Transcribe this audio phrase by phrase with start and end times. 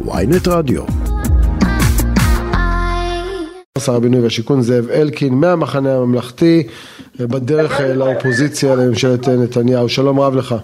[0.00, 0.82] ויינט רדיו.
[3.78, 6.66] שר הבינוי והשיכון זאב אלקין מהמחנה הממלכתי
[7.20, 9.88] בדרך לאופוזיציה לממשלת נתניהו.
[9.88, 10.54] שלום רב לך.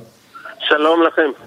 [0.68, 1.39] שלום לכם.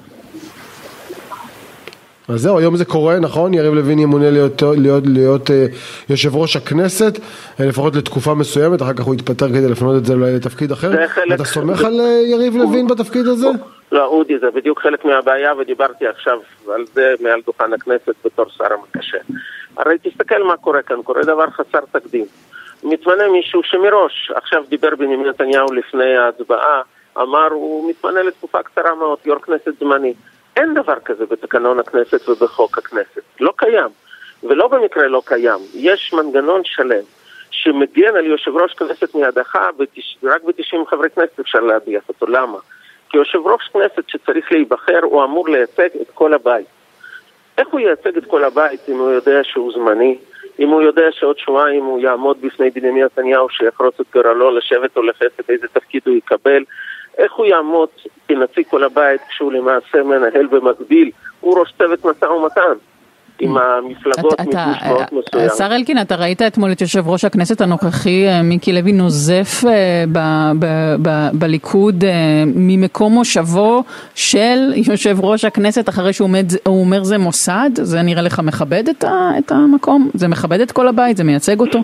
[2.27, 3.53] אז זהו, היום זה קורה, נכון?
[3.53, 5.53] יריב לוין ימונה להיות, להיות, להיות uh,
[6.09, 10.13] יושב ראש הכנסת, uh, לפחות לתקופה מסוימת, אחר כך הוא יתפטר כדי לפנות את זה
[10.13, 11.07] אולי לתפקיד אחר.
[11.07, 11.31] חלק...
[11.35, 13.47] אתה סומך על uh, יריב לוין בתפקיד הזה?
[13.91, 16.39] לא, אודי, זה בדיוק חלק מהבעיה, ודיברתי עכשיו
[16.75, 19.17] על זה מעל דוכן הכנסת בתור שר המקשר.
[19.77, 22.25] הרי תסתכל מה קורה כאן, קורה דבר חסר תקדים.
[22.83, 26.81] מתמנה מישהו שמראש, עכשיו דיבר בנימין נתניהו לפני ההצבעה,
[27.17, 30.13] אמר הוא מתמנה לתקופה קצרה מאוד, יו"ר כנסת זמני.
[30.55, 33.89] אין דבר כזה בתקנון הכנסת ובחוק הכנסת, לא קיים.
[34.43, 37.03] ולא במקרה לא קיים, יש מנגנון שלם
[37.51, 39.69] שמגן על יושב ראש כנסת מהדחה,
[40.23, 42.57] רק ב-90 חברי כנסת אפשר להדיח אותו, למה?
[43.09, 46.65] כי יושב ראש כנסת שצריך להיבחר הוא אמור לייצג את כל הבית.
[47.57, 50.17] איך הוא ייצג את כל הבית אם הוא יודע שהוא זמני?
[50.59, 55.03] אם הוא יודע שעוד שבועיים הוא יעמוד בפני בנימין נתניהו שיחרוץ את גורלו לשבת או
[55.03, 56.63] לחסד איזה תפקיד הוא יקבל?
[57.17, 57.89] איך הוא יעמוד
[58.27, 61.11] כנציג כל הבית כשהוא למעשה מנהל במקביל?
[61.39, 62.73] הוא ראש צוות משא ומתן.
[63.39, 64.55] עם המפלגות מגוש
[64.87, 65.49] מאוד מסוים.
[65.53, 70.51] השר אלקין, אתה ראית אתמול את יושב ראש הכנסת הנוכחי, אה, מיקי לוי, נוזף אה,
[71.33, 73.83] בליכוד אה, ממקום מושבו
[74.15, 76.29] של יושב ראש הכנסת אחרי שהוא
[76.67, 77.69] אומר זה מוסד?
[77.73, 80.09] זה נראה לך מכבד את המקום?
[80.13, 81.17] זה מכבד את כל הבית?
[81.17, 81.79] זה מייצג אותו?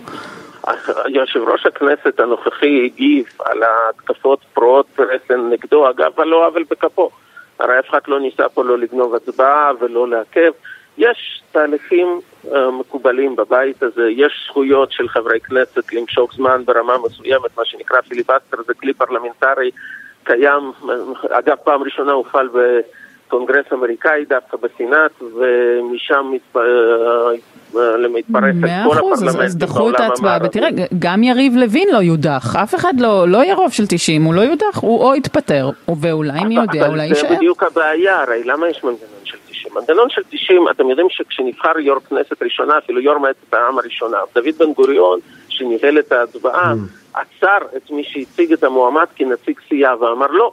[1.08, 7.10] יושב ראש הכנסת הנוכחי הגיב על ההתקפות פרועות רסן נגדו, אגב, על לא עוול בכפו.
[7.58, 10.50] הרי אף אחד לא ניסה פה לא לגנוב הצבעה ולא לעכב.
[10.98, 17.56] יש תהליכים אה, מקובלים בבית הזה, יש זכויות של חברי כנסת למשוך זמן ברמה מסוימת,
[17.56, 19.70] מה שנקרא פיליבסטר, זה כלי פרלמנטרי
[20.24, 20.72] קיים,
[21.30, 22.48] אגב פעם ראשונה הופעל
[23.30, 26.56] בקונגרס אמריקאי דווקא בסנאט, ומשם מתפ...
[28.10, 32.92] מתפרסת כל הפרלמנטים אז דחו את ההצבעה, ותראה, גם יריב לוין לא יודח, אף אחד
[33.00, 35.70] לא, לא יהיה רוב של 90, הוא לא יודח, הוא או יתפטר,
[36.00, 37.28] ואולי מי יודע, אולי יישאר.
[37.28, 39.74] זה בדיוק הבעיה, הרי למה יש מנגנון של 90?
[39.74, 44.54] מנגנון של 90, אתם יודעים שכשנבחר יו"ר כנסת ראשונה, אפילו יו"ר מועצת העם הראשונה, דוד
[44.58, 47.18] בן גוריון, שניהל את ההצבעה, mm.
[47.20, 50.52] עצר את מי שהציג את המועמד כנציג סיעה ואמר לא,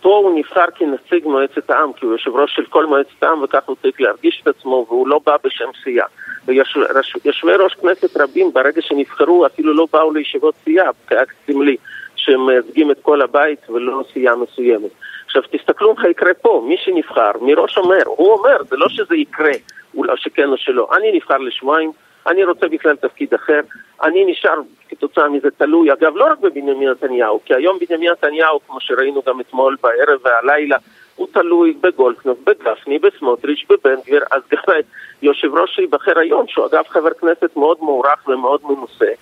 [0.00, 3.64] פה הוא נבחר כנציג מועצת העם, כי הוא יושב ראש של כל מועצת העם וכך
[3.66, 6.06] הוא צריך להרגיש את עצמו והוא לא בא בשם סיעה.
[6.46, 11.76] ויושבי ראש כנסת רבים ברגע שנבחרו אפילו לא באו לישיבות סיעה, כאקט סמלי,
[12.16, 14.90] שהם מייצגים את כל הבית ולא סיעה מסוימת.
[15.26, 19.52] עכשיו תסתכלו מה יקרה פה, מי שנבחר מראש אומר, הוא אומר, זה לא שזה יקרה,
[19.94, 21.92] אולי שכן או שלא, אני נבחר לשבועיים,
[22.26, 23.60] אני רוצה בכלל תפקיד אחר,
[24.02, 28.80] אני נשאר כתוצאה מזה תלוי, אגב לא רק בבנימין נתניהו, כי היום בנימין נתניהו, כמו
[28.80, 30.76] שראינו גם אתמול בערב והלילה,
[31.16, 34.74] הוא תלוי בגולדקנופ, בגפני, בסמוטריץ', בבן גביר, אז גם
[35.22, 39.12] יושב ראש שייבחר היום, שהוא אגב חבר כנסת מאוד מוערך ומאוד מנוסה,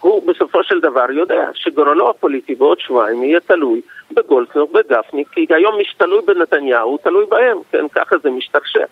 [0.00, 3.80] הוא בסופו של דבר יודע שגורלו הפוליטי בעוד שבועיים יהיה תלוי
[4.12, 8.84] בגולדקנופ, בגפני, כי היום מי שתלוי בנתניהו הוא תלוי בהם, כן, ככה זה משתרשר.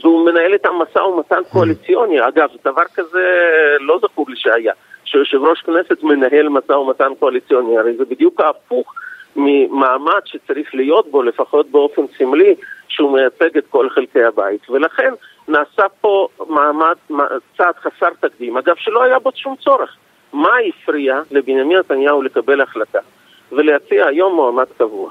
[0.00, 3.24] והוא מנהל איתם משא ומתן קואליציוני, אגב, דבר כזה
[3.80, 4.72] לא זכור לי שהיה,
[5.04, 8.94] שיושב ראש כנסת מנהל משא ומתן קואליציוני, הרי זה בדיוק ההפוך
[9.36, 12.54] ממעמד שצריך להיות בו, לפחות באופן סמלי,
[12.88, 14.70] שהוא מייצג את כל חלקי הבית.
[14.70, 15.12] ולכן
[15.48, 16.94] נעשה פה מעמד,
[17.56, 19.96] צעד חסר תקדים, אגב שלא היה בו שום צורך.
[20.32, 22.98] מה הפריע לבנימין נתניהו לקבל החלטה
[23.52, 25.10] ולהציע היום מועמד קבוע?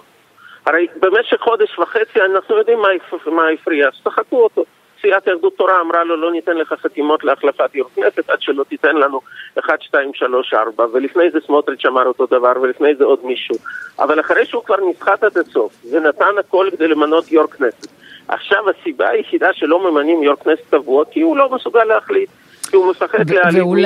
[0.65, 2.79] הרי במשך חודש וחצי אנחנו יודעים
[3.25, 4.65] מה הפריע, שחקו אותו.
[5.01, 8.95] סיעת יהדות תורה אמרה לו לא ניתן לך חתימות להחלפת יו"ר כנסת עד שלא תיתן
[8.95, 9.21] לנו
[9.59, 13.55] 1, 2, 3, 4 ולפני זה סמוטריץ' אמר אותו דבר ולפני זה עוד מישהו.
[13.99, 17.87] אבל אחרי שהוא כבר נסחט עד הסוף ונתן הכל כדי למנות יו"ר כנסת
[18.27, 22.29] עכשיו הסיבה היחידה שלא ממנים יו"ר כנסת קבוע כי הוא לא מסוגל להחליט
[22.71, 23.77] כי הוא מישהו בסיעת הליכוד.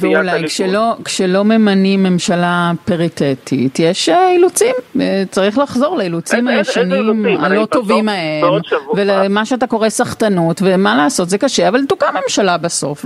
[0.00, 7.66] ואולי, כשלא, כשלא ממנים ממשלה פריטטית, יש אה, אילוצים, אה, צריך לחזור לאילוצים הישנים, הלא
[7.66, 8.44] טובים ההם,
[8.94, 13.04] ולמה שאתה קורא סחטנות, ומה לעשות, זה קשה, אבל תוקם ממשלה בסוף.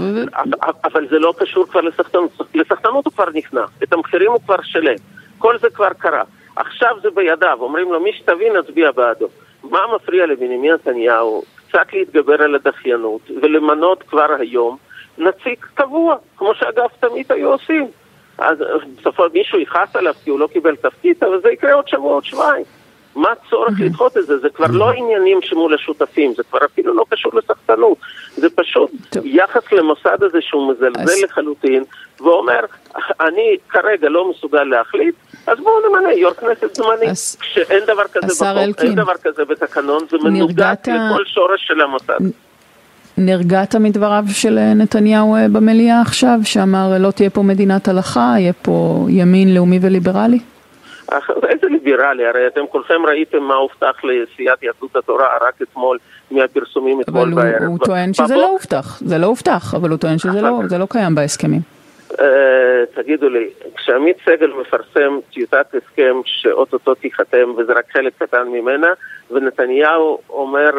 [0.85, 4.97] אבל זה לא קשור כבר לסחטנות, לסחטנות הוא כבר נכנע, את המחירים הוא כבר שלם,
[5.39, 6.23] כל זה כבר קרה.
[6.57, 9.29] עכשיו זה בידיו, אומרים לו מי שתביא נצביע בעדו.
[9.63, 14.77] מה מפריע לבנימין נתניהו קצת להתגבר על הדחיינות ולמנות כבר היום
[15.19, 17.87] נציג קבוע, כמו שאגב תמיד היו עושים.
[18.39, 18.59] אז
[18.99, 22.25] בסופו מישהו יכעס עליו כי הוא לא קיבל תפקיד, אבל זה יקרה עוד שבוע, עוד
[22.25, 22.65] שבועיים.
[23.17, 24.39] מה הצורך לדחות את זה?
[24.39, 27.99] זה כבר לא עניינים שמול השותפים, זה כבר אפילו לא קשור לסחטנות.
[28.37, 28.91] זה פשוט
[29.25, 31.85] יחס למוסד הזה שהוא מזלזל לחלוטין,
[32.21, 32.61] ואומר,
[33.21, 35.15] אני כרגע לא מסוגל להחליט,
[35.47, 37.13] אז בואו נמנה יו"ר כנסת זמני.
[37.41, 42.48] כשאין דבר כזה בחוק, אין דבר כזה בתקנון, זה מנוגד לכל שורש של המוסד.
[43.19, 49.55] נרגעת מדבריו של נתניהו במליאה עכשיו, שאמר לא תהיה פה מדינת הלכה, יהיה פה ימין
[49.55, 50.39] לאומי וליברלי?
[51.49, 52.27] איזה ליברלי?
[52.27, 55.99] הרי אתם כולכם ראיתם מה הובטח לסיעת יהדות התורה רק אתמול
[56.31, 57.55] מהפרסומים אתמול בערב.
[57.55, 60.87] אבל הוא טוען שזה לא הובטח, זה לא הובטח, אבל הוא טוען שזה לא, לא
[60.91, 61.61] קיים בהסכמים.
[62.21, 68.89] אה, תגידו לי, כשעמית סגל מפרסם טיוטת הסכם שאו-טו-טו תיחתם וזה רק חלק קטן ממנה,
[69.31, 70.71] ונתניהו אומר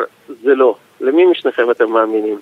[0.43, 2.39] זה לא, למי משניכם אתם מאמינים?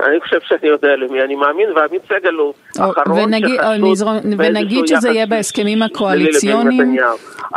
[0.00, 4.08] אני חושב שאני יודע למי אני מאמין, ועמית סגל הוא אחרון שחשוד
[4.38, 6.96] ונגיד שזה יהיה בהסכמים הקואליציוניים,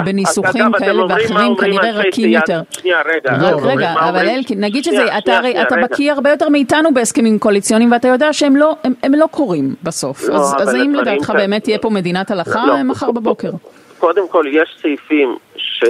[0.06, 2.62] בניסוחים כאלה ואחרים, כנראה רכים יותר.
[2.70, 3.32] שנייה, רגע.
[3.34, 8.34] רק רגע, אבל אלקין, נגיד שזה, אתה בקיא הרבה יותר מאיתנו בהסכמים קואליציוניים, ואתה יודע
[8.34, 8.76] שהם לא,
[9.10, 10.30] לא קורים בסוף.
[10.30, 13.52] אז האם לדעתך באמת תהיה פה מדינת הלכה לא, מחר בבוקר?
[14.00, 15.84] קודם כל, יש סעיפים ש...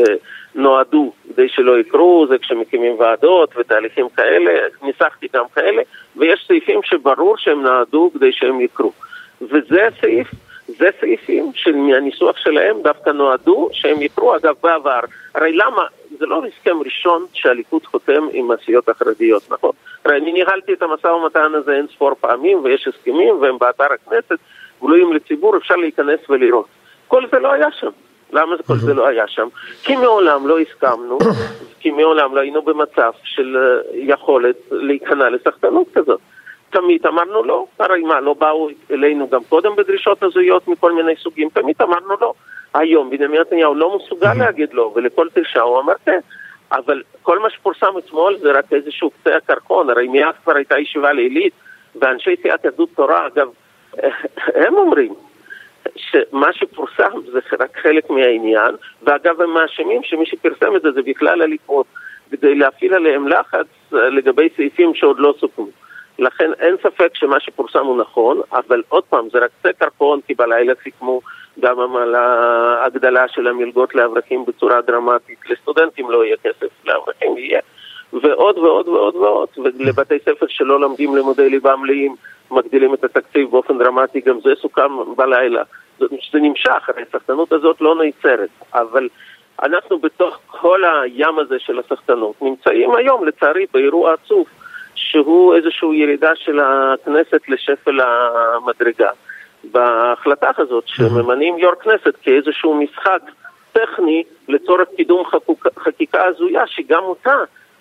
[0.57, 4.51] נועדו כדי שלא יקרו, זה כשמקימים ועדות ותהליכים כאלה,
[4.81, 5.81] ניסחתי גם כאלה,
[6.15, 8.91] ויש סעיפים שברור שהם נועדו כדי שהם יקרו.
[9.41, 10.27] וזה סעיף,
[10.67, 14.99] זה סעיפים שמהניסוח שלהם דווקא נועדו שהם יקרו, אגב בעבר.
[15.35, 15.81] הרי למה,
[16.19, 19.71] זה לא הסכם ראשון שהליכוד חותם עם הסיעות החרדיות, נכון?
[20.05, 24.39] הרי אני ניהלתי את המשא ומתן הזה אין ספור פעמים, ויש הסכמים, והם באתר הכנסת,
[24.81, 26.67] גלויים לציבור, אפשר להיכנס ולראות.
[27.07, 27.89] כל זה לא היה שם.
[28.33, 29.47] למה כל זה לא היה שם?
[29.83, 31.17] כי מעולם לא הסכמנו,
[31.79, 36.19] כי מעולם לא היינו במצב של אה, יכולת להיכנע לסחטנות כזאת.
[36.69, 41.49] תמיד אמרנו לא, הרי מה, לא באו אלינו גם קודם בדרישות הזויות מכל מיני סוגים,
[41.49, 42.33] תמיד אמרנו לא.
[42.73, 46.19] היום בנימין נתניהו לא מסוגל להגיד לא, ולכל דרישה הוא אמר כן.
[46.71, 51.13] אבל כל מה שפורסם אתמול זה רק איזשהו קצה הקרחון, הרי מיד כבר הייתה ישיבה
[51.13, 51.53] לילית,
[51.95, 53.47] ואנשי סיעת יהדות תורה, אגב,
[54.65, 55.13] הם אומרים,
[55.97, 61.41] שמה שפורסם זה רק חלק מהעניין, ואגב הם מאשימים שמי שפרסם את זה זה בכלל
[61.41, 61.85] הליכוד,
[62.31, 65.67] כדי להפעיל עליהם לחץ לגבי סעיפים שעוד לא סוכמו.
[66.19, 70.33] לכן אין ספק שמה שפורסם הוא נכון, אבל עוד פעם, זה רק קצה קרחון, כי
[70.33, 71.21] בלילה סיכמו
[71.59, 75.39] גם על ההגדלה של המלגות לאברכים בצורה דרמטית.
[75.49, 77.59] לסטודנטים לא יהיה כסף, לאברכים יהיה.
[78.13, 82.15] ועוד ועוד ועוד ועוד, ולבתי ספר שלא לומדים לימודי ליבה מלאים,
[82.51, 85.63] מגדילים את התקציב באופן דרמטי, גם זה סוכם בלילה.
[86.31, 89.09] זה נמשך, הרי הסחטנות הזאת לא נעצרת, אבל
[89.63, 94.47] אנחנו בתוך כל הים הזה של הסחטנות נמצאים היום, לצערי, באירוע עצוב,
[94.95, 99.09] שהוא איזושהי ירידה של הכנסת לשפל המדרגה.
[99.63, 103.21] בהחלטה הזאת שממנים יו"ר כנסת כאיזשהו משחק
[103.71, 105.23] טכני לצורך קידום
[105.79, 107.35] חקיקה הזויה, שגם אותה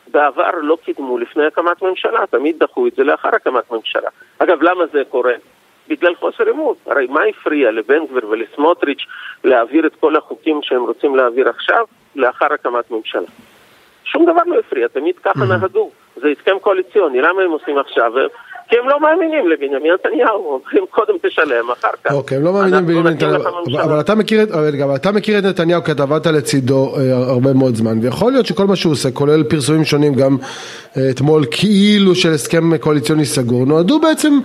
[0.08, 4.08] בעבר לא קידמו לפני הקמת ממשלה, תמיד דחו את זה לאחר הקמת ממשלה.
[4.38, 5.34] אגב, למה זה קורה?
[5.88, 6.74] בגלל חוסר אמון.
[6.86, 9.06] הרי מה הפריע לבן גביר ולסמוטריץ'
[9.44, 11.84] להעביר את כל החוקים שהם רוצים להעביר עכשיו
[12.16, 13.28] לאחר הקמת ממשלה?
[14.04, 15.90] שום דבר לא הפריע, תמיד ככה נהגו.
[16.16, 18.12] זה הסכם קואליציוני, למה הם עושים עכשיו?
[18.68, 22.12] כי הם לא מאמינים לבנימין נתניהו, אומרים קודם תשלם, אחר כך.
[22.12, 23.42] אוקיי, הם לא מאמינים לבנימין נתניהו,
[23.84, 27.52] אבל אתה מכיר את, אבל אתה מכיר את נתניהו כי אתה עבדת לצידו אה, הרבה
[27.52, 30.36] מאוד זמן, ויכול להיות שכל מה שהוא עושה, כולל פרסומים שונים, גם
[30.96, 34.38] אה, אתמול כאילו של הסכם קואליציוני סגור, נועדו בעצם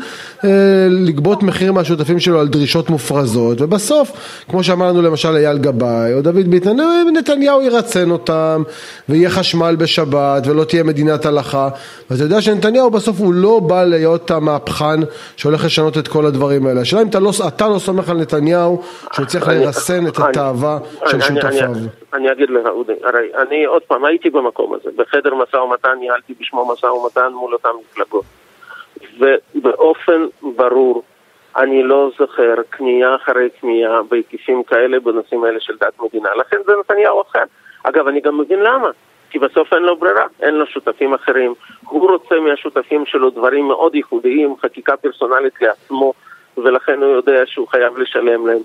[0.46, 0.50] אה,
[0.90, 4.12] לגבות מחיר מהשותפים שלו על דרישות מופרזות, ובסוף,
[4.50, 6.78] כמו שאמרנו למשל אייל גבאי או דוד ביטן,
[7.14, 8.64] נתניהו ירצן אותם,
[9.10, 11.70] ויהיה חשמל בשבת, ולא תהיה מדינת הלכה,
[12.12, 15.00] ואתה יודע שנתניהו בסוף הוא לא בא להיות להיות המהפכן
[15.38, 16.82] שהולך לשנות את כל הדברים האלה.
[16.82, 18.82] השאלה אם אתה לא, אתה לא סומך על נתניהו
[19.14, 21.70] שהוא צריך לרסן את התאווה של שותפיו.
[22.14, 26.34] אני אגיד לך, אודי, הרי אני עוד פעם הייתי במקום הזה, בחדר משא ומתן ניהלתי
[26.40, 28.26] בשמו משא ומתן מול אותן מפלגות.
[29.20, 30.26] ובאופן
[30.58, 31.04] ברור
[31.58, 36.30] אני לא זוכר קנייה אחרי קנייה בהיקפים כאלה בנושאים האלה של דת מדינה.
[36.40, 37.44] לכן זה נתניהו אחר.
[37.84, 38.90] אגב, אני גם מבין למה.
[39.32, 41.54] כי בסוף אין לו ברירה, אין לו שותפים אחרים.
[41.88, 46.14] הוא רוצה מהשותפים שלו דברים מאוד ייחודיים, חקיקה פרסונלית לעצמו,
[46.58, 48.62] ולכן הוא יודע שהוא חייב לשלם להם.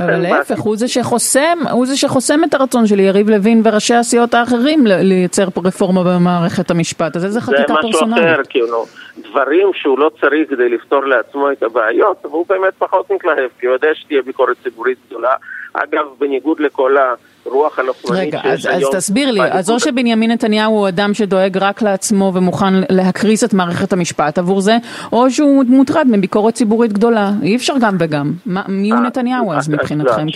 [0.00, 4.34] אבל להפך, הוא זה שחוסם, הוא זה שחוסם את הרצון של יריב לוין וראשי הסיעות
[4.34, 8.22] האחרים לייצר רפורמה במערכת המשפט, אז איזה חקיקה פרסונלית?
[8.22, 8.84] זה משהו אחר, כאילו,
[9.18, 13.72] דברים שהוא לא צריך כדי לפתור לעצמו את הבעיות, והוא באמת פחות מתלהב, כי הוא
[13.72, 15.34] יודע שתהיה ביקורת ציבורית גדולה.
[15.72, 17.14] אגב, בניגוד לכל ה...
[17.44, 21.82] רוח הלוחמנית רגע, אז, אז תסביר לי, אז או שבנימין נתניהו הוא אדם שדואג רק
[21.82, 24.76] לעצמו ומוכן להקריס את מערכת המשפט עבור זה,
[25.12, 27.30] או שהוא מוטרד מביקורת ציבורית גדולה.
[27.42, 28.32] אי אפשר גם וגם.
[28.68, 30.26] מי הוא אה, נתניהו אז מבחינתכם?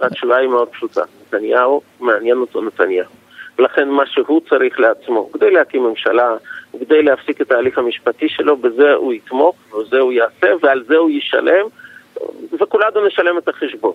[0.00, 1.02] התשובה היא מאוד פשוטה.
[1.26, 3.08] נתניהו, מעניין אותו נתניהו.
[3.58, 6.36] לכן מה שהוא צריך לעצמו, כדי להקים ממשלה,
[6.80, 11.10] כדי להפסיק את ההליך המשפטי שלו, בזה הוא יתמוך, וזה הוא יעשה, ועל זה הוא
[11.10, 11.66] ישלם,
[12.60, 13.92] וכולנו נשלם את החשבון.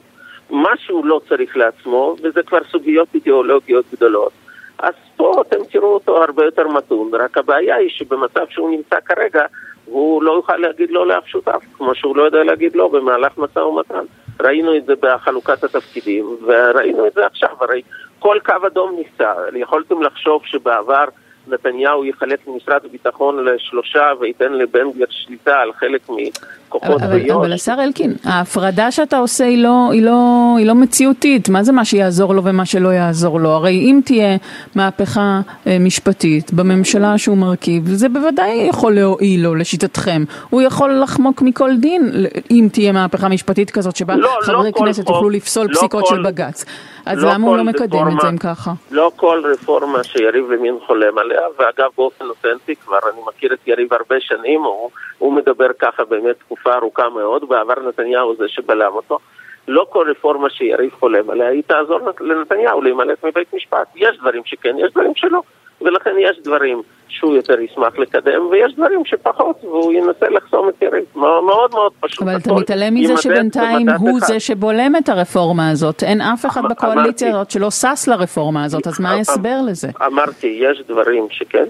[0.49, 4.31] מה שהוא לא צריך לעצמו, וזה כבר סוגיות אידיאולוגיות גדולות,
[4.79, 9.45] אז פה אתם תראו אותו הרבה יותר מתון, רק הבעיה היא שבמצב שהוא נמצא כרגע,
[9.85, 13.59] הוא לא יוכל להגיד לא לאף שותף, כמו שהוא לא יודע להגיד לא במהלך משא
[13.59, 14.05] ומתן.
[14.41, 17.81] ראינו את זה בחלוקת התפקידים, וראינו את זה עכשיו, הרי
[18.19, 19.33] כל קו אדום נפצע.
[19.55, 21.05] יכולתם לחשוב שבעבר
[21.47, 27.31] נתניהו יחלק ממשרד הביטחון לשלושה וייתן לבן גביר שליטה על חלק מכוחות ביו"ש.
[27.31, 31.71] אבל, השר אלקין, ההפרדה שאתה עושה היא לא, היא, לא, היא לא מציאותית, מה זה
[31.71, 33.49] מה שיעזור לו ומה שלא יעזור לו?
[33.49, 34.37] הרי אם תהיה
[34.75, 40.23] מהפכה אה, משפטית בממשלה שהוא מרכיב, זה בוודאי יכול להועיל לו לשיטתכם.
[40.49, 42.11] הוא יכול לחמוק מכל דין
[42.51, 46.15] אם תהיה מהפכה משפטית כזאת שבה לא, חברי לא כנסת יוכלו לפסול לא פסיקות כל...
[46.15, 46.65] של בג"ץ.
[47.05, 48.71] אז לא למה הוא לא מקדם רפורמה, את זה אם ככה?
[48.91, 53.93] לא כל רפורמה שיריב לוין חולם עליה, ואגב באופן אותנטי, כבר אני מכיר את יריב
[53.93, 59.19] הרבה שנים, הוא, הוא מדבר ככה באמת תקופה ארוכה מאוד, בעבר נתניהו זה שבלם אותו.
[59.67, 63.87] לא כל רפורמה שיריב חולם עליה, היא תעזור לנתניהו להימלט מבית משפט.
[63.95, 65.41] יש דברים שכן, יש דברים שלא.
[65.83, 71.03] ולכן יש דברים שהוא יותר ישמח לקדם, ויש דברים שפחות, והוא ינסה לחסום את יריב.
[71.15, 72.21] מאוד מאוד פשוט.
[72.21, 74.27] אבל אתה מתעלם מזה שבינתיים הוא אחד.
[74.27, 76.03] זה שבולם את הרפורמה הזאת.
[76.03, 79.87] אין אף אחד אמ- בקואליציה הזאת שלא שש לרפורמה הזאת, אז מה ההסבר לזה?
[80.05, 81.65] אמרתי, יש דברים שכן.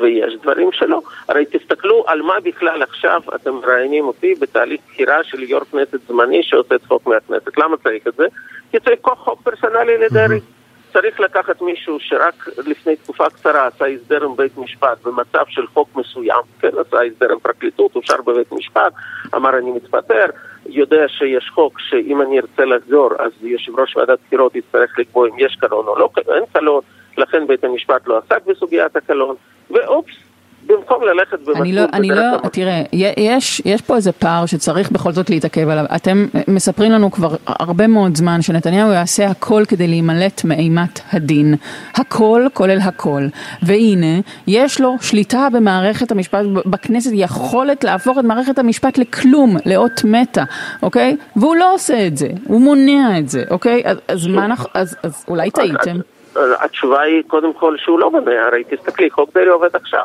[0.00, 1.00] ויש דברים שלא.
[1.28, 6.42] הרי תסתכלו על מה בכלל עכשיו אתם מראיינים אותי בתהליך בחירה של יו"ר כנסת זמני
[6.42, 7.58] שעושה צחוק מהכנסת.
[7.58, 8.26] למה צריך את זה?
[8.70, 10.40] כי צריך חוק פרסונלי לדרעי.
[10.92, 15.88] צריך לקחת מישהו שרק לפני תקופה קצרה עשה הסדר עם בית משפט במצב של חוק
[15.96, 18.92] מסוים, כן, עשה הסדר עם פרקליטות, אושר בבית משפט,
[19.34, 20.24] אמר אני מתפטר,
[20.66, 25.34] יודע שיש חוק שאם אני ארצה לחזור אז יושב ראש ועדת בחירות יצטרך לקבוע אם
[25.38, 26.80] יש קלון או לא, אין קלון,
[27.18, 29.36] לכן בית המשפט לא עסק בסוגיית הקלון,
[29.70, 30.14] ואופס,
[30.66, 35.12] במקום ללכת במסלול אני לא, אני לא, תראה, יש, יש פה איזה פער שצריך בכל
[35.12, 35.84] זאת להתעכב עליו.
[35.96, 41.54] אתם מספרים לנו כבר הרבה מאוד זמן שנתניהו יעשה הכל כדי להימלט מאימת הדין.
[41.94, 43.22] הכל כולל הכל.
[43.62, 50.44] והנה, יש לו שליטה במערכת המשפט, בכנסת, יכולת להפוך את מערכת המשפט לכלום, לאות מתה,
[50.82, 51.16] אוקיי?
[51.36, 53.82] והוא לא עושה את זה, הוא מונע את זה, אוקיי?
[53.84, 55.96] אז, אז מה אנחנו, אז, אז אולי טעיתם.
[56.60, 60.04] התשובה היא קודם כל שהוא לא מונע, הרי תסתכלי, חוק דרעי עובד עכשיו.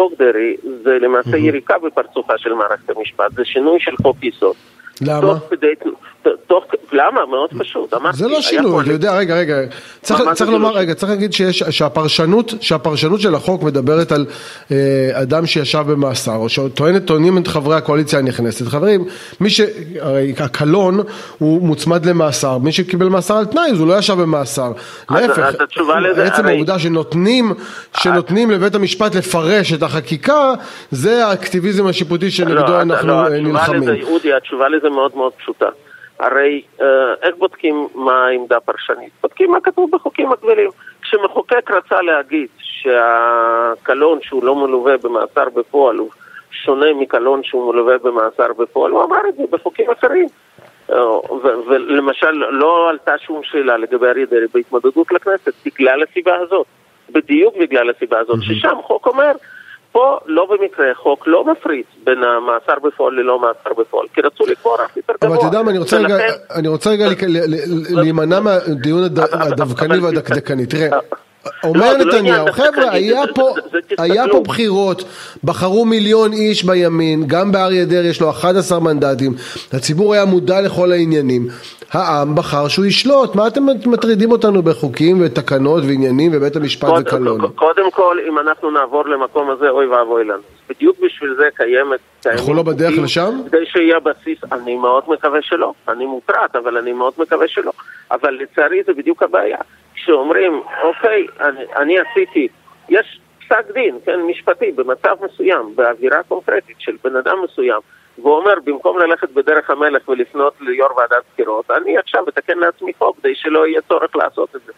[0.00, 4.56] חוק דרעי זה למעשה יריקה בפרצופה של מערכת המשפט, זה שינוי של חוק יסוד.
[5.00, 5.20] למה?
[5.20, 5.66] תוך כדי,
[6.46, 7.26] תוך, למה?
[7.26, 7.94] מאוד פשוט.
[7.94, 9.54] אמרתי, זה לא שינוי, אתה יודע, רגע, רגע,
[10.02, 14.26] צריך, צריך לומר, רגע, צריך להגיד שיש, שהפרשנות, שהפרשנות של החוק מדברת על
[14.72, 18.66] אה, אדם שישב במאסר, או שטוענת, טוענים את חברי הקואליציה הנכנסת.
[18.66, 19.04] חברים,
[19.40, 19.60] מי ש...
[20.00, 21.00] הרי הקלון
[21.38, 24.72] הוא מוצמד למאסר, מי שקיבל מאסר על תנאי, אז הוא לא ישב במאסר.
[25.10, 25.52] להפך,
[26.16, 27.52] עצם העובדה שנותנים,
[27.96, 30.52] שנותנים לבית המשפט לפרש את החקיקה,
[30.90, 33.88] זה האקטיביזם השיפוטי שנגדו לא, אנחנו לא, נלחמים.
[34.02, 35.68] אודי, התשובה לזה מאוד מאוד פשוטה.
[36.18, 36.86] הרי אה,
[37.22, 39.12] איך בודקים מה העמדה הפרשנית?
[39.22, 40.70] בודקים מה כתוב בחוקים מקבילים.
[41.02, 46.10] כשמחוקק רצה להגיד שהקלון שהוא לא מלווה במאסר בפועל הוא
[46.50, 50.26] שונה מקלון שהוא מלווה במאסר בפועל, הוא אמר את זה בחוקים אחרים.
[50.92, 50.96] אה,
[51.66, 56.66] ולמשל, לא עלתה שום שאלה לגבי אריה דרעי בהתמודדות לכנסת בגלל הסיבה הזאת.
[57.12, 59.32] בדיוק בגלל הסיבה הזאת, ששם חוק אומר
[59.92, 64.84] פה לא במקרה חוק לא מפריד בין המאסר בפועל ללא מאסר בפועל, כי רצו לקבוע
[64.84, 65.28] רף יותר גבוה.
[65.28, 65.70] אבל אתה יודע מה,
[66.50, 67.06] אני רוצה רגע
[67.90, 70.66] להימנע מהדיון הדווקני והדקדקני.
[70.66, 70.98] תראה,
[71.64, 73.54] אומר לא, לא נתניהו, חבר'ה, היה פה,
[73.98, 75.04] היה פה בחירות,
[75.44, 79.32] בחרו מיליון איש בימין, גם באריה דרעי יש לו 11 מנדטים,
[79.72, 81.46] הציבור היה מודע לכל העניינים,
[81.92, 87.48] העם בחר שהוא ישלוט, מה אתם מטרידים אותנו בחוקים ותקנות ועניינים ובית המשפט וקלון?
[87.54, 90.42] קודם כל, אם אנחנו נעבור למקום הזה, אוי ואבוי לנו.
[90.68, 92.00] בדיוק בשביל זה קיימת...
[92.26, 93.40] אנחנו לא בדרך לשם?
[93.48, 97.72] כדי שיהיה בסיס, אני מאוד מקווה שלא, אני מוטרד, אבל אני מאוד מקווה שלא.
[98.10, 99.58] אבל לצערי זה בדיוק הבעיה.
[100.02, 102.48] כשאומרים, אוקיי, אני, אני עשיתי,
[102.88, 107.80] יש פסק דין, כן, משפטי, במצב מסוים, באווירה קונקרטית של בן אדם מסוים,
[108.18, 113.16] והוא אומר, במקום ללכת בדרך המלך ולפנות ליו"ר ועדת בחירות, אני עכשיו אתקן לעצמי חוק
[113.16, 114.72] כדי שלא יהיה צורך לעשות את זה.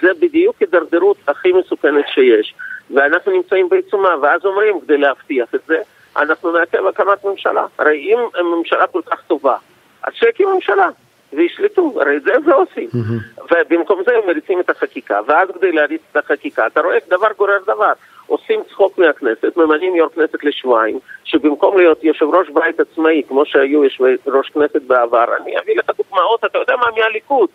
[0.00, 2.54] זה בדיוק הידרדרות הכי מסוכנת שיש.
[2.94, 5.78] ואנחנו נמצאים בעיצומה, ואז אומרים, כדי להבטיח את זה,
[6.16, 7.66] אנחנו נעכב הקמת ממשלה.
[7.78, 9.56] הרי אם הממשלה כל כך טובה,
[10.02, 10.88] אז שיקים ממשלה.
[11.32, 12.88] וישלטו, הרי זה זה עושים.
[12.88, 13.42] Mm-hmm.
[13.50, 17.58] ובמקום זה הם מריצים את החקיקה, ואז כדי להריץ את החקיקה, אתה רואה דבר גורר
[17.62, 17.92] דבר.
[18.26, 23.84] עושים צחוק מהכנסת, ממנים יו"ר כנסת לשבועיים, שבמקום להיות יושב ראש בית עצמאי, כמו שהיו
[23.84, 27.48] יושבי ראש כנסת בעבר, אני אביא לך דוגמאות, אתה יודע מה, מהליכוד.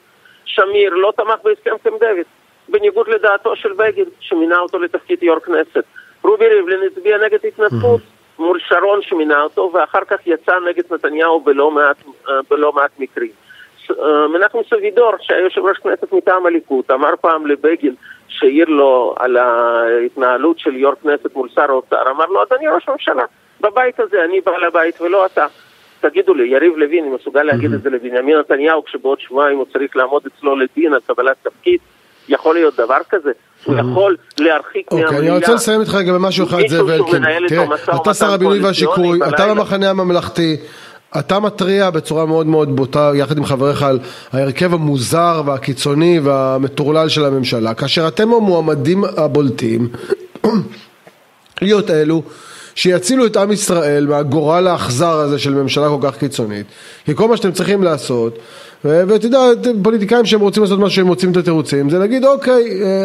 [0.46, 2.26] שמיר לא תמך בהסכם קמפ דויד,
[2.70, 5.84] בניגוד לדעתו של בגין, שמינה אותו לתפקיד יו"ר כנסת.
[6.24, 8.02] רובי ריבלין הצביע נגד התנתקות.
[8.40, 11.98] מול שרון שמינה אותו, ואחר כך יצא נגד נתניהו בלא מעט,
[12.50, 13.32] בלא מעט מקרים.
[14.34, 17.96] מנחם סבידור, שהיה יושב ראש כנסת מטעם הליכוד, אמר פעם לבגין,
[18.28, 23.24] שהעיר לו על ההתנהלות של יו"ר כנסת מול שר האוצר, אמר לו, אדוני ראש הממשלה,
[23.62, 25.46] בבית הזה אני בעל הבית ולא אתה.
[26.02, 29.96] תגידו לי, יריב לוין, אם מסוגל להגיד את זה לבנימין נתניהו, כשבעוד שבועיים הוא צריך
[29.96, 31.80] לעמוד אצלו לדין על קבלת תפקיד,
[32.30, 33.32] יכול להיות דבר כזה?
[33.66, 35.10] הוא יכול להרחיק מהמליאה.
[35.10, 37.24] אוקיי, אני רוצה לסיים איתך לגבי משהו אחד, זאב אלקין.
[37.48, 37.66] תראה,
[38.02, 40.58] אתה שר הבינוי והשיכוי, אתה במחנה הממלכתי.
[41.20, 44.00] אתה מתריע בצורה מאוד מאוד בוטה יחד עם חבריך על
[44.34, 47.74] ההרכב המוזר והקיצוני והמטורלל של הממשלה.
[47.74, 49.88] כאשר אתם המועמדים הבולטים
[51.62, 52.24] להיות אלו
[52.76, 56.66] שיצילו את עם ישראל מהגורל האכזר הזה של ממשלה כל כך קיצונית.
[57.06, 58.40] כי כל מה שאתם צריכים לעשות
[58.86, 59.40] ואתה יודע
[59.84, 62.64] פוליטיקאים שהם רוצים לעשות משהו שהם מוצאים את התירוצים זה להגיד אוקיי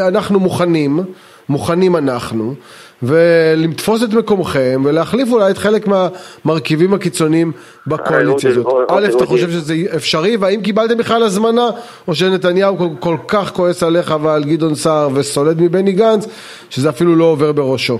[0.08, 1.00] אנחנו מוכנים
[1.48, 2.54] מוכנים אנחנו
[3.02, 7.52] ולתפוס את מקומכם ולהחליף אולי את חלק מהמרכיבים הקיצוניים
[7.86, 8.90] בקואליציה הזאת.
[8.90, 11.68] א', אתה חושב שזה אפשרי והאם קיבלתם בכלל הזמנה
[12.08, 16.26] או שנתניהו כל כך כועס עליך ועל גדעון סער וסולד מבני גנץ
[16.70, 17.98] שזה אפילו לא עובר בראשו?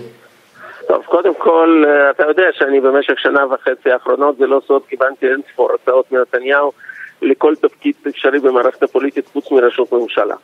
[0.89, 5.41] טוב, קודם כל, אתה יודע שאני במשך שנה וחצי האחרונות, זה לא סוד, קיבלתי אין
[5.53, 6.73] ספור הצעות מנתניהו
[7.23, 10.35] לכל תפקיד אפשרי במערכת הפוליטית חוץ מראשות ממשלה.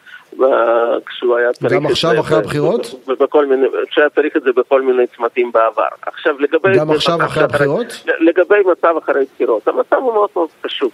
[1.07, 3.09] כשהוא היה צריך גם עכשיו אחרי הבחירות?
[3.21, 5.89] בכל מיני, כשהיה צריך את זה בכל מיני צמתים בעבר.
[6.03, 6.79] עכשיו לגבי...
[6.79, 7.87] גם עכשיו אחרי הבחירות?
[8.21, 10.93] לגבי מצב אחרי בחירות, המצב הוא מאוד מאוד פשוט.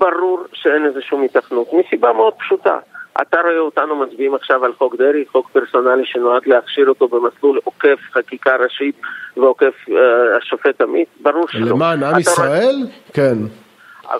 [0.00, 2.78] ברור שאין איזה שום התכנות, מסיבה מאוד פשוטה.
[3.22, 7.98] אתה רואה אותנו מצביעים עכשיו על חוק דרעי, חוק פרסונלי שנועד להכשיר אותו במסלול עוקף
[8.12, 9.00] חקיקה ראשית
[9.36, 11.66] ועוקף אה, השופט עמית, ברור שלא.
[11.66, 12.76] למען עם ישראל?
[12.76, 13.12] רואה...
[13.12, 13.36] כן.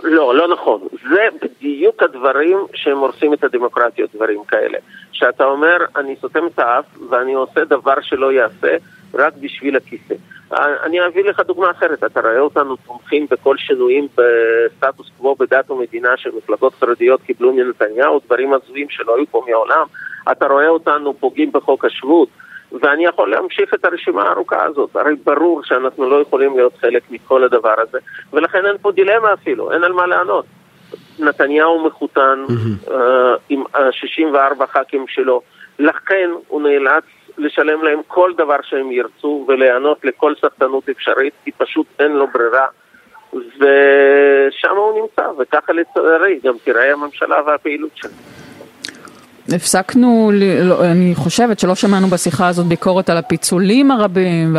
[0.02, 0.80] לא, לא נכון.
[1.10, 4.78] זה בדיוק הדברים שהם הורסים את הדמוקרטיה, דברים כאלה.
[5.12, 8.76] שאתה אומר, אני סותם את האף ואני עושה דבר שלא יעשה
[9.14, 10.14] רק בשביל הכיסא.
[10.52, 16.16] אני אביא לך דוגמה אחרת, אתה רואה אותנו תומכים בכל שינויים בסטטוס קוו בדת ומדינה
[16.16, 19.86] שמפלגות חרדיות קיבלו מנתניהו, דברים הזויים שלא היו פה מעולם.
[20.32, 22.28] אתה רואה אותנו פוגעים בחוק השבות.
[22.72, 24.96] ואני יכול להמשיך את הרשימה הארוכה הזאת.
[24.96, 27.98] הרי ברור שאנחנו לא יכולים להיות חלק מכל הדבר הזה,
[28.32, 30.44] ולכן אין פה דילמה אפילו, אין על מה לענות.
[31.18, 32.88] נתניהו מחותן mm-hmm.
[32.88, 32.92] uh,
[33.48, 35.42] עם uh, 64 ח"כים שלו,
[35.78, 37.04] לכן הוא נאלץ
[37.38, 42.66] לשלם להם כל דבר שהם ירצו ולהיענות לכל סחטנות אפשרית, כי פשוט אין לו ברירה.
[43.32, 48.39] ושם הוא נמצא, וככה לצערי גם תיראה הממשלה והפעילות שלו.
[49.52, 50.30] הפסקנו,
[50.62, 54.56] לא, אני חושבת שלא שמענו בשיחה הזאת ביקורת על הפיצולים הרבים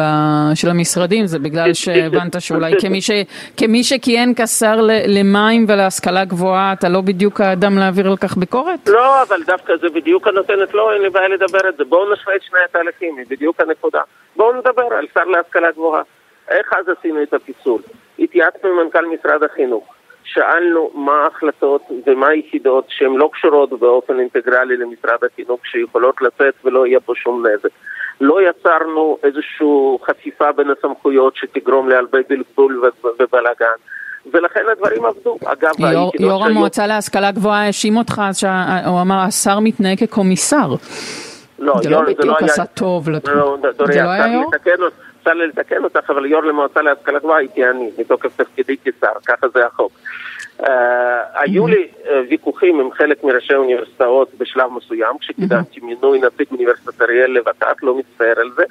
[0.56, 3.12] של המשרדים, זה בגלל שהבנת שאולי כמי, ש,
[3.58, 4.76] כמי שכיהן כשר
[5.08, 8.80] למים ולהשכלה גבוהה, אתה לא בדיוק האדם להעביר על כך ביקורת?
[8.88, 11.84] לא, אבל דווקא זה בדיוק הנותנת לו, אין לי בעיה לדבר את זה.
[11.84, 14.02] בואו נשווה את שני התהליכים, היא בדיוק הנקודה.
[14.36, 16.02] בואו נדבר על שר להשכלה גבוהה.
[16.50, 17.82] איך אז עשינו את הפיצול?
[18.20, 19.94] התייעצנו עם מנכ"ל משרד החינוך.
[20.34, 26.88] שאלנו מה ההחלטות ומה היחידות שהן לא קשורות באופן אינטגרלי למשרד החינוך שיכולות לצאת ולא
[26.88, 27.70] יהיה פה שום נזק.
[28.22, 29.68] לא יצרנו איזושהי
[30.06, 32.82] חפיפה בין הסמכויות שתגרום להרבה בלבול
[33.20, 33.78] ובלאגן.
[34.34, 35.38] ולכן הדברים עבדו.
[35.46, 38.22] אגב, יו"ר, יו"ר המועצה להשכלה גבוהה האשים אותך,
[38.86, 40.76] הוא אמר השר מתנהג כקומיסר.
[41.60, 43.38] לא, זה לא בדיוק עשה טוב לתחום.
[43.38, 44.52] לא, זה לא היה יו"ר?
[45.24, 49.48] צר לי לתקן אותך, אבל יו"ר למועצה להשכלה גבוהה הייתי אני, מתוקף תפקידי כשר, ככה
[49.54, 49.92] זה החוק.
[50.60, 50.64] Uh,
[51.34, 57.32] היו לי uh, ויכוחים עם חלק מראשי האוניברסיטאות בשלב מסוים, כשקידמתי מינוי נציג אוניברסיטת אריאל
[57.32, 58.64] לות"ת, לא מצטער על זה.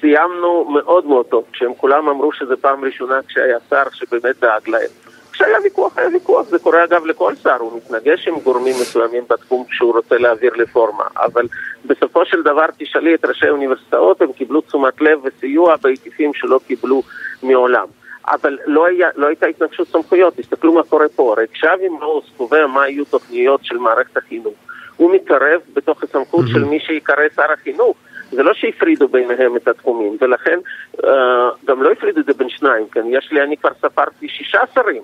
[0.00, 5.11] סיימנו מאוד מאוד טוב, כשהם כולם אמרו שזו פעם ראשונה כשהיה שר שבאמת דאג להם.
[5.42, 9.64] כשהיה ויכוח, היה ויכוח, זה קורה אגב לכל שר, הוא מתנגש עם גורמים מסוימים בתחום
[9.64, 11.46] כשהוא רוצה להעביר רפורמה, אבל
[11.84, 17.02] בסופו של דבר תשאלי את ראשי האוניברסיטאות, הם קיבלו תשומת לב וסיוע בהיקפים שלא קיבלו
[17.42, 17.86] מעולם.
[18.28, 22.66] אבל לא, היה, לא הייתה התנגשות סמכויות, תסתכלו מה קורה פה, הרי כשאבי מעוז קובע
[22.66, 24.54] מה יהיו תוכניות של מערכת החינוך,
[24.96, 26.44] הוא מתערב בתוך הסמכות.
[26.52, 27.96] של מי שיקרא שר החינוך.
[28.30, 30.58] זה לא שהפרידו ביניהם את התחומים, ולכן
[30.96, 31.06] uh,
[31.64, 33.04] גם לא הפרידו את זה בין שניים, כן?
[33.08, 35.02] יש לי, אני כבר ספרתי שישה שרים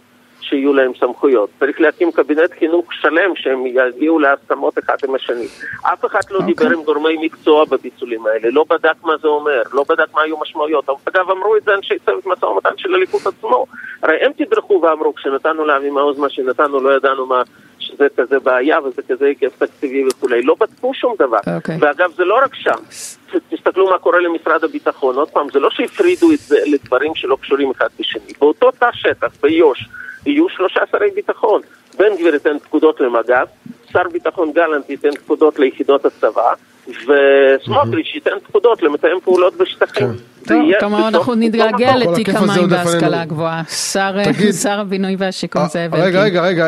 [0.49, 1.51] שיהיו להם סמכויות.
[1.59, 5.47] צריך להקים קבינט חינוך שלם שהם יגיעו להסכמות אחד עם השני.
[5.83, 6.43] אף אחד לא okay.
[6.43, 6.55] אוקיי.
[6.55, 10.41] דיבר עם גורמי מקצוע בפיצולים האלה, לא בדק מה זה אומר, לא בדק מה היו
[10.41, 10.89] משמעויות.
[11.05, 13.67] אגב, אמרו את זה אנשי צוות משא ומתן של הליכוד עצמו.
[14.03, 17.43] הרי הם תדרכו ואמרו, כשנתנו לאבי מעוז מה שנתנו, לא ידענו מה...
[17.79, 20.43] שזה כזה בעיה וזה כזה היקף תקציבי וכולי.
[20.43, 21.39] לא בדקו שום דבר.
[21.39, 21.57] Okay.
[21.57, 21.77] אוקיי.
[21.81, 23.18] ואגב, זה לא רק שם.
[23.51, 25.17] תסתכלו מה קורה למשרד הביטחון.
[25.17, 28.33] עוד פעם, זה לא שהפרידו את זה לדברים שלא קשורים אחד בשני.
[28.41, 29.89] באותו תא שטח, ביו"ש,
[30.27, 31.61] יהיו שלושה שרי ביטחון.
[31.99, 33.47] בן גביר ייתן פקודות למג"ב,
[33.93, 36.53] שר ביטחון גלנט ייתן פקודות ליחידות הצבא,
[36.89, 40.09] וסמוטריץ' ייתן פקודות למתאם פעולות בשטחים.
[40.47, 43.63] טוב, כלומר אנחנו נתגעגע לתיק המים בהשכלה הגבוהה.
[44.63, 46.01] שר הבינוי והשיכון אה, זאב אלקין.
[46.01, 46.65] רגע, רגע, רגע,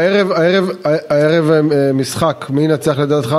[1.11, 3.37] הערב אה, משחק, מי ינצח לדעתך?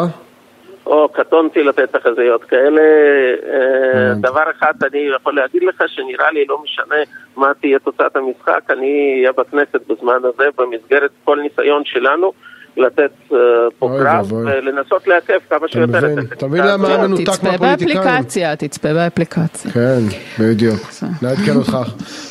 [0.85, 2.81] או, קטונתי לתת תחזיות כאלה.
[2.81, 6.95] אה, דבר אחד אני יכול להגיד לך שנראה לי לא משנה
[7.35, 12.31] מה תהיה תוצאת המשחק, אני אהיה בכנסת בזמן הזה במסגרת כל ניסיון שלנו.
[12.77, 13.33] לתת uh,
[13.79, 16.21] פה קרב ולנסות לעכב כמה שיותר את זה.
[16.33, 17.97] אתה מבין למה מנותק מהפוליטיקאים?
[17.97, 19.71] תצפה באפליקציה, תצפה באפליקציה.
[19.71, 19.99] כן,
[20.39, 20.79] בדיוק.
[21.21, 21.77] נעדכן אותך.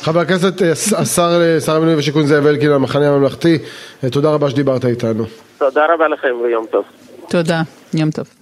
[0.01, 3.57] חבר הכנסת, אה, השר, שר הבינוי ושיכון זאב אלקין, המחנה הממלכתי,
[4.11, 5.23] תודה רבה שדיברת איתנו.
[5.57, 6.83] תודה רבה לכם ויום טוב.
[7.29, 7.61] תודה,
[7.93, 8.40] יום טוב.